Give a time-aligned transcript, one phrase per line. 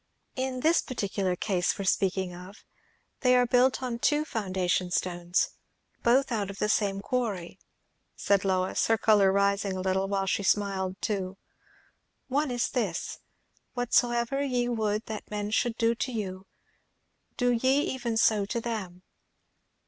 [0.35, 2.65] "In this particular case we are speaking of,
[3.19, 5.51] they are built on two foundation stones
[6.01, 7.59] both out of the same quarry,"
[8.15, 11.37] said Lois, her colour rising a little, while she smiled too.
[12.29, 13.19] "One is this
[13.73, 16.47] 'Whatsoever ye would that men should do to you,
[17.37, 19.03] do ye even so to them.'